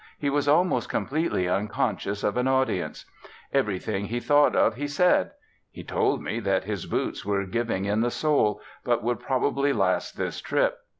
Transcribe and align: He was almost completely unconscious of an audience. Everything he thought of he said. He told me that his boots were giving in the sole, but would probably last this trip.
He 0.17 0.31
was 0.31 0.47
almost 0.47 0.89
completely 0.89 1.47
unconscious 1.47 2.23
of 2.23 2.35
an 2.35 2.47
audience. 2.47 3.05
Everything 3.53 4.05
he 4.05 4.19
thought 4.19 4.55
of 4.55 4.73
he 4.73 4.87
said. 4.87 5.29
He 5.69 5.83
told 5.83 6.23
me 6.23 6.39
that 6.39 6.63
his 6.63 6.87
boots 6.87 7.23
were 7.23 7.45
giving 7.45 7.85
in 7.85 8.01
the 8.01 8.09
sole, 8.09 8.61
but 8.83 9.03
would 9.03 9.19
probably 9.19 9.73
last 9.73 10.17
this 10.17 10.41
trip. 10.41 10.79